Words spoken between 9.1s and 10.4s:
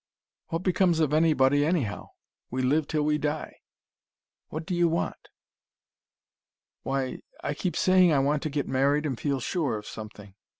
feel sure of something.